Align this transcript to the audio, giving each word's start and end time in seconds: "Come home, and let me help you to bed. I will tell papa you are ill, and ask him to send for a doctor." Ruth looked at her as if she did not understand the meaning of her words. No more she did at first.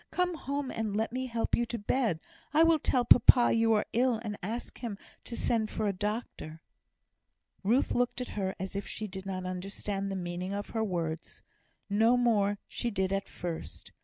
"Come 0.09 0.33
home, 0.33 0.71
and 0.71 0.95
let 0.97 1.11
me 1.11 1.27
help 1.27 1.53
you 1.53 1.63
to 1.67 1.77
bed. 1.77 2.21
I 2.55 2.63
will 2.63 2.79
tell 2.79 3.05
papa 3.05 3.53
you 3.53 3.73
are 3.73 3.85
ill, 3.93 4.19
and 4.23 4.35
ask 4.41 4.79
him 4.79 4.97
to 5.25 5.37
send 5.37 5.69
for 5.69 5.85
a 5.87 5.93
doctor." 5.93 6.59
Ruth 7.63 7.91
looked 7.91 8.19
at 8.19 8.29
her 8.29 8.55
as 8.59 8.75
if 8.75 8.87
she 8.87 9.05
did 9.07 9.27
not 9.27 9.45
understand 9.45 10.09
the 10.11 10.15
meaning 10.15 10.53
of 10.55 10.69
her 10.71 10.83
words. 10.83 11.43
No 11.87 12.17
more 12.17 12.57
she 12.67 12.89
did 12.89 13.13
at 13.13 13.29
first. 13.29 13.91